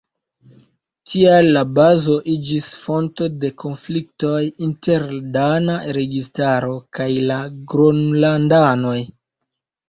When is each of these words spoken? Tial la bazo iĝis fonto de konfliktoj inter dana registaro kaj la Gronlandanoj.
Tial 1.11 1.49
la 1.57 1.61
bazo 1.79 2.15
iĝis 2.35 2.69
fonto 2.85 3.27
de 3.43 3.51
konfliktoj 3.63 4.39
inter 4.69 5.05
dana 5.37 5.77
registaro 5.99 6.73
kaj 6.99 7.07
la 7.29 7.39
Gronlandanoj. 7.75 8.97